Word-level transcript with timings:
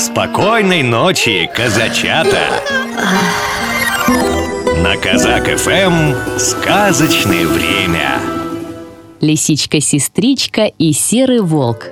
Спокойной 0.00 0.82
ночи, 0.82 1.46
казачата! 1.54 2.40
На 4.82 4.96
Казак 4.96 5.44
ФМ 5.58 6.38
сказочное 6.38 7.46
время. 7.46 8.18
Лисичка-сестричка 9.20 10.64
и 10.78 10.94
серый 10.94 11.40
волк. 11.40 11.90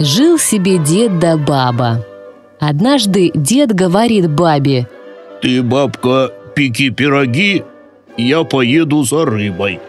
Жил 0.00 0.38
себе 0.38 0.78
дед 0.78 1.18
да 1.18 1.36
баба. 1.36 2.02
Однажды 2.60 3.30
дед 3.34 3.74
говорит 3.74 4.30
бабе, 4.30 4.88
Ты, 5.42 5.62
бабка, 5.62 6.32
пеки 6.56 6.88
пироги, 6.88 7.62
я 8.16 8.42
поеду 8.44 9.02
за 9.02 9.26
рыбой. 9.26 9.80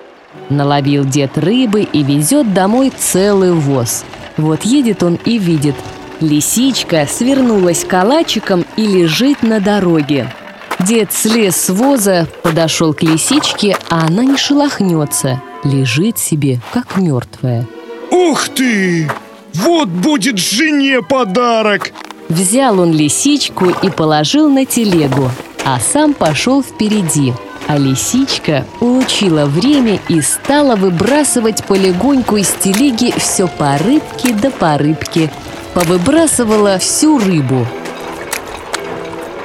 Наловил 0.50 1.06
дед 1.06 1.38
рыбы 1.38 1.84
и 1.84 2.04
везет 2.04 2.54
домой 2.54 2.92
целый 2.98 3.54
воз. 3.54 4.04
Вот 4.36 4.64
едет 4.64 5.04
он 5.04 5.18
и 5.24 5.38
видит. 5.38 5.76
Лисичка 6.22 7.08
свернулась 7.10 7.86
калачиком 7.86 8.66
и 8.76 8.86
лежит 8.86 9.42
на 9.42 9.60
дороге. 9.60 10.34
Дед 10.80 11.14
слез 11.14 11.56
с 11.56 11.70
воза, 11.70 12.28
подошел 12.44 12.94
к 12.94 13.04
лисичке, 13.04 13.78
а 13.90 14.08
она 14.08 14.24
не 14.24 14.38
шелохнется. 14.38 15.42
Лежит 15.64 16.18
себе, 16.18 16.60
как 16.74 16.98
мертвая. 16.98 17.66
Ух 18.12 18.50
ты! 18.50 19.10
Вот 19.54 19.88
будет 19.88 20.38
жене 20.38 21.02
подарок! 21.02 21.92
Взял 22.28 22.80
он 22.80 22.94
лисичку 22.94 23.70
и 23.70 23.90
положил 23.90 24.50
на 24.50 24.66
телегу, 24.66 25.32
а 25.66 25.80
сам 25.80 26.14
пошел 26.14 26.62
впереди. 26.62 27.34
А 27.68 27.78
лисичка 27.78 28.66
улучила 28.80 29.46
время 29.46 30.00
и 30.10 30.22
стала 30.22 30.76
выбрасывать 30.76 31.64
полегоньку 31.66 32.38
из 32.38 32.50
телеги 32.50 33.14
все 33.18 33.48
по 33.48 33.78
рыбке 33.78 34.34
да 34.34 34.50
по 34.50 34.78
рыбке. 34.78 35.32
Повыбрасывала 35.80 36.78
всю 36.78 37.20
рыбу. 37.20 37.66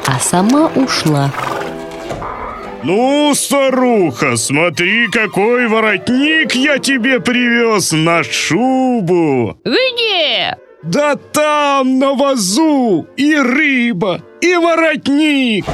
А 0.04 0.18
сама 0.18 0.66
ушла. 0.74 1.30
Ну, 2.82 3.32
старуха, 3.36 4.36
смотри, 4.36 5.06
какой 5.12 5.68
воротник 5.68 6.56
я 6.56 6.78
тебе 6.78 7.20
привез 7.20 7.92
на 7.92 8.24
шубу! 8.24 9.56
Где? 9.64 10.58
Да 10.82 11.14
там, 11.14 12.00
на 12.00 12.14
вазу, 12.14 13.06
и 13.16 13.36
рыба, 13.36 14.20
и 14.40 14.56
воротник! 14.56 15.66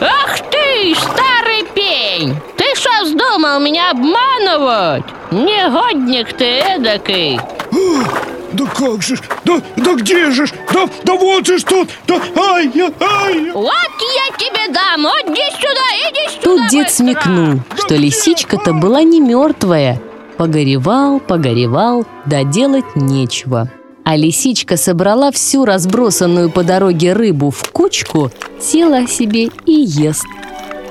Ах 0.00 0.38
ты, 0.50 0.94
старый 0.94 1.66
пень! 1.74 2.34
Ты 2.56 2.64
что 2.76 3.04
вздумал 3.04 3.60
меня 3.60 3.90
обманывать? 3.90 5.04
Негодник 5.30 6.32
ты 6.32 6.46
эдакий! 6.46 7.38
Да 8.52 8.66
как 8.66 9.02
же 9.02 9.16
ж, 9.16 9.22
да, 9.44 9.60
да 9.76 9.94
где 9.94 10.30
же 10.30 10.46
ж, 10.46 10.52
да, 10.72 10.88
да 11.02 11.14
вот 11.14 11.44
же 11.44 11.58
ж 11.58 11.64
тут, 11.64 11.88
да, 12.06 12.20
ай, 12.36 12.70
я, 12.72 12.92
ай, 13.00 13.46
я. 13.46 13.52
Вот 13.52 13.66
я 13.66 14.36
тебе 14.36 14.72
дам! 14.72 15.02
Вот 15.02 15.24
иди 15.26 15.42
сюда, 15.56 16.08
иди 16.08 16.30
сюда! 16.30 16.42
Тут 16.42 16.70
дед 16.70 16.86
быстро! 16.86 16.94
смекнул, 16.94 17.60
что 17.76 17.96
лисичка-то 17.96 18.72
была 18.72 19.02
не 19.02 19.20
мертвая. 19.20 20.00
Погоревал, 20.36 21.18
погоревал, 21.18 22.06
да 22.26 22.44
делать 22.44 22.94
нечего. 22.94 23.70
А 24.04 24.16
лисичка 24.16 24.76
собрала 24.76 25.32
всю 25.32 25.64
разбросанную 25.64 26.48
по 26.48 26.62
дороге 26.62 27.12
рыбу 27.12 27.50
в 27.50 27.70
кучку, 27.72 28.30
села 28.60 29.08
себе 29.08 29.48
и 29.66 29.72
ест. 29.72 30.26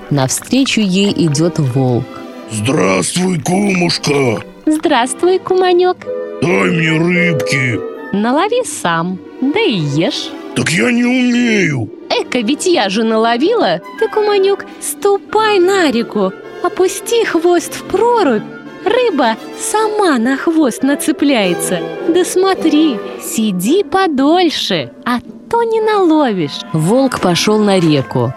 Навстречу 0.10 0.82
ей 0.82 1.12
идет 1.12 1.60
волк. 1.60 2.04
Здравствуй, 2.52 3.40
кумушка, 3.40 4.44
Здравствуй, 4.66 5.40
куманек. 5.40 5.98
Дай 6.44 6.70
мне 6.72 6.92
рыбки. 6.92 7.80
Налови 8.12 8.64
сам, 8.66 9.18
да 9.42 9.60
и 9.60 9.76
ешь. 9.76 10.30
Так 10.56 10.70
я 10.70 10.92
не 10.92 11.06
умею. 11.06 11.90
Эка, 12.10 12.40
ведь 12.40 12.66
я 12.66 12.90
же 12.90 13.04
наловила. 13.04 13.82
Ты, 14.00 14.08
куманек, 14.08 14.66
ступай 14.82 15.60
на 15.60 15.92
реку, 15.92 16.32
опусти 16.62 17.26
хвост 17.26 17.74
в 17.74 17.84
прорубь. 17.84 18.44
Рыба 18.86 19.38
сама 19.58 20.18
на 20.18 20.36
хвост 20.36 20.84
нацепляется. 20.84 21.80
Да 22.10 22.26
смотри, 22.26 23.00
сиди 23.22 23.84
подольше, 23.84 24.92
а 25.06 25.20
то 25.50 25.64
не 25.64 25.80
наловишь. 25.80 26.60
Волк 26.74 27.22
пошел 27.22 27.58
на 27.60 27.80
реку. 27.80 28.34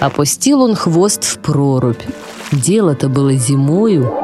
Опустил 0.00 0.60
он 0.60 0.74
хвост 0.74 1.24
в 1.24 1.38
прорубь. 1.38 2.02
Дело-то 2.52 3.08
было 3.08 3.32
зимою. 3.32 4.23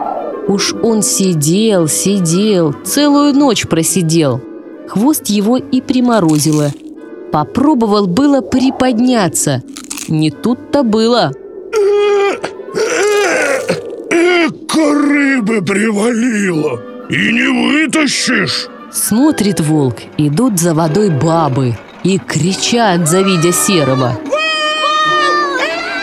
Уж 0.51 0.75
он 0.83 1.01
сидел, 1.01 1.87
сидел, 1.87 2.75
целую 2.83 3.33
ночь 3.35 3.69
просидел. 3.69 4.41
Хвост 4.89 5.27
его 5.27 5.59
и 5.59 5.81
приморозило. 5.81 6.73
Попробовал 7.31 8.09
было 8.09 8.41
приподняться. 8.41 9.63
Не 10.09 10.33
тут-то 10.33 10.83
было. 10.83 11.31
Эка 14.11 14.93
рыбы 14.93 15.63
привалило. 15.63 16.83
И 17.09 17.33
не 17.33 17.85
вытащишь. 17.87 18.67
Смотрит 18.91 19.61
волк, 19.61 19.99
идут 20.19 20.59
за 20.59 20.75
водой 20.75 21.11
бабы 21.11 21.79
и 22.03 22.19
кричат, 22.19 23.09
завидя 23.09 23.53
серого. 23.53 24.19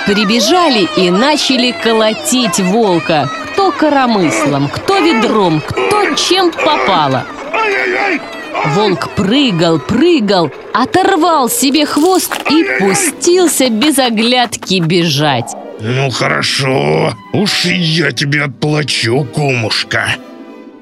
Прибежали 0.05 0.87
и 0.95 1.11
начали 1.11 1.75
колотить 1.83 2.61
волка. 2.61 3.29
Коромыслом, 3.77 4.69
кто 4.69 4.97
ведром, 4.97 5.61
кто 5.61 6.15
чем 6.15 6.51
попало. 6.51 7.25
Волк 8.73 9.09
прыгал, 9.15 9.79
прыгал, 9.79 10.51
оторвал 10.73 11.49
себе 11.49 11.85
хвост 11.85 12.33
и 12.49 12.65
пустился 12.79 13.69
без 13.69 13.99
оглядки 13.99 14.79
бежать. 14.79 15.55
Ну 15.79 16.09
хорошо, 16.09 17.13
уж 17.33 17.65
я 17.65 18.11
тебе 18.11 18.43
отплачу, 18.43 19.27
кумушка. 19.33 20.07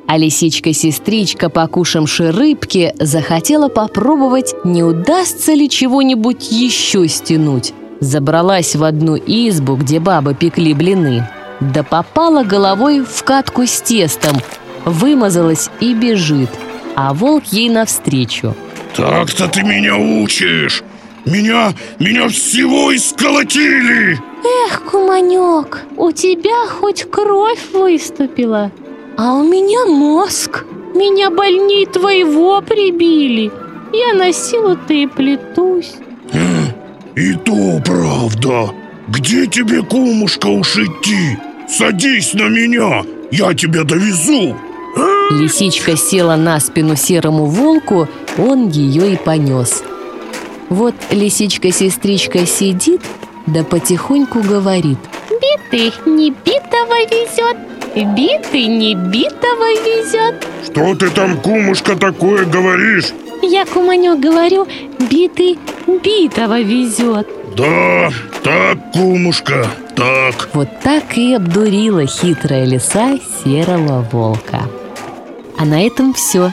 А 0.07 0.17
лисичка-сестричка, 0.17 1.49
покушавши 1.49 2.31
рыбки, 2.31 2.93
захотела 2.99 3.67
попробовать, 3.67 4.53
не 4.63 4.83
удастся 4.83 5.53
ли 5.53 5.69
чего-нибудь 5.69 6.49
еще 6.51 7.07
стянуть. 7.07 7.73
Забралась 7.99 8.75
в 8.75 8.83
одну 8.83 9.17
избу, 9.17 9.75
где 9.75 9.99
бабы 9.99 10.33
пекли 10.33 10.73
блины. 10.73 11.27
Да 11.59 11.83
попала 11.83 12.43
головой 12.43 13.01
в 13.01 13.23
катку 13.23 13.65
с 13.65 13.81
тестом, 13.81 14.37
вымазалась 14.83 15.69
и 15.79 15.93
бежит. 15.93 16.49
А 16.95 17.13
волк 17.13 17.45
ей 17.45 17.69
навстречу. 17.69 18.55
Так-то 18.95 19.47
ты 19.47 19.63
меня 19.63 19.97
учишь. 19.97 20.83
Меня, 21.25 21.73
меня 21.99 22.29
всего 22.29 22.95
исколотили. 22.95 24.19
Эх, 24.43 24.83
куманек, 24.83 25.81
у 25.97 26.11
тебя 26.11 26.67
хоть 26.67 27.09
кровь 27.09 27.71
выступила, 27.73 28.71
а 29.17 29.33
у 29.33 29.43
меня 29.43 29.85
мозг. 29.87 30.65
Меня 30.93 31.29
больней 31.31 31.87
твоего 31.87 32.61
прибили. 32.61 33.51
Я 33.91 34.13
на 34.13 34.31
силу-то 34.31 34.93
и 34.93 35.07
плетусь. 35.07 35.95
И 37.15 37.33
то 37.33 37.81
правда. 37.83 38.71
Где 39.07 39.45
тебе, 39.45 39.83
кумушка, 39.83 40.47
уж 40.47 40.77
идти? 40.77 41.37
Садись 41.69 42.33
на 42.33 42.47
меня, 42.49 43.03
я 43.31 43.53
тебя 43.53 43.83
довезу. 43.83 44.55
Лисичка 45.31 45.95
села 45.95 46.35
на 46.35 46.59
спину 46.59 46.95
серому 46.95 47.45
волку, 47.45 48.07
он 48.37 48.69
ее 48.69 49.13
и 49.13 49.17
понес. 49.17 49.83
Вот 50.69 50.95
лисичка-сестричка 51.11 52.45
сидит, 52.45 53.01
да 53.45 53.63
потихоньку 53.63 54.41
говорит. 54.41 54.97
Битый 55.29 55.93
не 56.05 56.31
битого 56.31 56.97
везет, 57.11 57.57
битый 58.15 58.65
не 58.65 58.95
битого 58.95 59.69
везет. 59.83 60.47
Что 60.63 60.95
ты 60.95 61.09
там, 61.11 61.37
кумушка, 61.41 61.95
такое 61.95 62.45
говоришь? 62.45 63.13
Я 63.43 63.65
куманек 63.65 64.19
говорю, 64.19 64.67
битый 64.99 65.59
битого 65.87 66.61
везет. 66.61 67.27
Да, 67.55 68.09
так, 68.45 68.77
кумушка, 68.93 69.67
так. 69.95 70.49
Вот 70.53 70.69
так 70.83 71.17
и 71.17 71.33
обдурила 71.33 72.05
хитрая 72.05 72.63
лиса 72.63 73.17
серого 73.43 74.07
волка. 74.11 74.69
А 75.57 75.65
на 75.65 75.81
этом 75.83 76.13
все. 76.13 76.51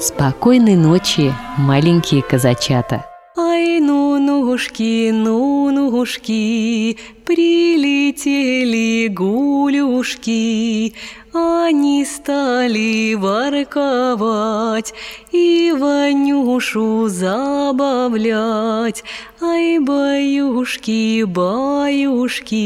Спокойной 0.00 0.76
ночи, 0.76 1.34
маленькие 1.58 2.22
казачата. 2.22 3.04
Ай, 3.36 3.80
ну, 3.80 4.18
нушки, 4.18 5.10
ну, 5.12 5.70
нушки, 5.70 6.96
прилетели 7.26 9.08
гулюшки. 9.08 10.94
Они 11.36 12.04
стали 12.06 13.14
ворковать 13.14 14.94
и 15.32 15.74
Ванюшу 15.76 17.08
забавлять. 17.08 19.04
Ай, 19.42 19.78
баюшки, 19.78 21.24
баюшки, 21.24 22.56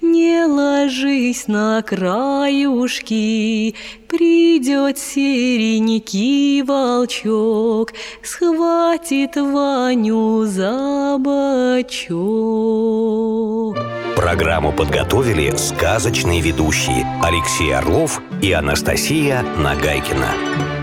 не 0.00 0.46
ложись 0.46 1.46
на 1.46 1.82
краюшки, 1.82 3.74
Придет 4.08 4.96
серенький 4.96 6.62
волчок, 6.62 7.92
схватит 8.22 9.34
Ваню 9.34 10.44
за 10.46 11.16
бочок. 11.18 12.14
Программу 14.16 14.72
подготовили 14.72 15.54
сказочные 15.56 16.40
ведущие 16.40 17.04
Алексей 17.22 17.74
Орлов 17.74 18.22
и 18.40 18.52
Анастасия 18.52 19.42
Нагайкина. 19.42 20.73